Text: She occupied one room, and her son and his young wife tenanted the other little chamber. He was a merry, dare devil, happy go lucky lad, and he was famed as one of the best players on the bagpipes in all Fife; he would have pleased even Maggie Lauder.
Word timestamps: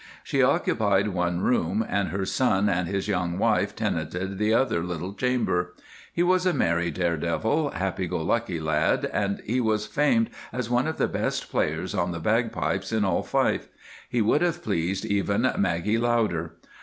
She 0.23 0.41
occupied 0.41 1.09
one 1.09 1.41
room, 1.41 1.85
and 1.87 2.07
her 2.09 2.25
son 2.25 2.67
and 2.67 2.87
his 2.87 3.07
young 3.07 3.37
wife 3.37 3.75
tenanted 3.75 4.39
the 4.39 4.51
other 4.51 4.83
little 4.83 5.13
chamber. 5.13 5.75
He 6.11 6.23
was 6.23 6.47
a 6.47 6.53
merry, 6.53 6.89
dare 6.89 7.17
devil, 7.17 7.69
happy 7.69 8.07
go 8.07 8.19
lucky 8.23 8.59
lad, 8.59 9.05
and 9.13 9.41
he 9.45 9.61
was 9.61 9.85
famed 9.85 10.31
as 10.51 10.71
one 10.71 10.87
of 10.87 10.97
the 10.97 11.07
best 11.07 11.51
players 11.51 11.93
on 11.93 12.13
the 12.13 12.19
bagpipes 12.19 12.91
in 12.91 13.05
all 13.05 13.21
Fife; 13.21 13.67
he 14.09 14.23
would 14.23 14.41
have 14.41 14.63
pleased 14.63 15.05
even 15.05 15.47
Maggie 15.59 15.99
Lauder. 15.99 16.53